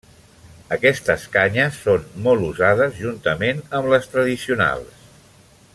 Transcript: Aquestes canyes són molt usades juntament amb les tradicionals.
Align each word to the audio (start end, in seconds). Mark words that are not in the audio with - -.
Aquestes 0.77 1.25
canyes 1.35 1.77
són 1.83 2.07
molt 2.29 2.47
usades 2.47 2.97
juntament 3.03 3.61
amb 3.81 3.93
les 3.95 4.11
tradicionals. 4.15 5.09